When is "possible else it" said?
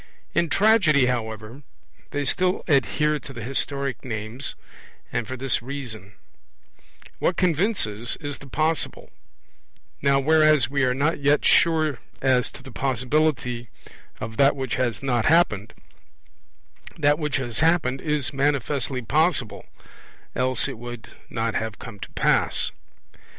19.03-20.79